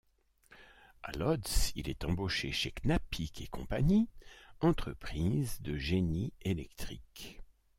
[1.03, 4.09] À Łódź, il est embauché chez Knapik & Compagnie,
[4.59, 7.39] entreprise de génie électrique.